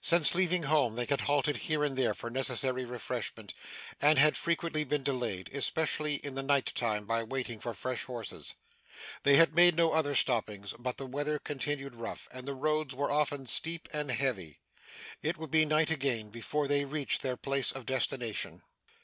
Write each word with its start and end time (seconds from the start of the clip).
Since 0.00 0.34
leaving 0.34 0.64
home, 0.64 0.96
they 0.96 1.04
had 1.04 1.20
halted 1.20 1.56
here 1.56 1.84
and 1.84 1.96
there 1.96 2.12
for 2.12 2.30
necessary 2.30 2.84
refreshment, 2.84 3.54
and 4.02 4.18
had 4.18 4.36
frequently 4.36 4.82
been 4.82 5.04
delayed, 5.04 5.50
especially 5.54 6.16
in 6.16 6.34
the 6.34 6.42
night 6.42 6.72
time, 6.74 7.04
by 7.04 7.22
waiting 7.22 7.60
for 7.60 7.72
fresh 7.74 8.02
horses. 8.02 8.54
They 9.22 9.36
had 9.36 9.54
made 9.54 9.76
no 9.76 9.92
other 9.92 10.16
stoppages, 10.16 10.74
but 10.80 10.96
the 10.96 11.06
weather 11.06 11.38
continued 11.38 11.94
rough, 11.94 12.26
and 12.32 12.44
the 12.48 12.54
roads 12.56 12.92
were 12.96 13.12
often 13.12 13.46
steep 13.46 13.86
and 13.92 14.10
heavy. 14.10 14.58
It 15.22 15.38
would 15.38 15.52
be 15.52 15.64
night 15.64 15.92
again 15.92 16.30
before 16.30 16.66
they 16.66 16.84
reached 16.84 17.22
their 17.22 17.36
place 17.36 17.70
of 17.70 17.86
destination. 17.86 18.62